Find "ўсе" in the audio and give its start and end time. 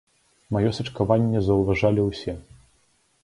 2.05-2.33